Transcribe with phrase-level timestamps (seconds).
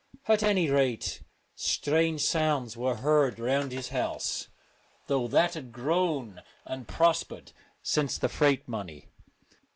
[0.27, 1.21] At any rate,
[1.53, 4.47] strange sounds were heard round his house,
[5.05, 7.51] though that had grown and prospered
[7.83, 9.09] since the freight money.